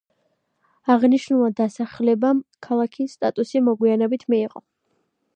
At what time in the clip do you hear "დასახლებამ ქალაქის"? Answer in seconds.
1.59-3.13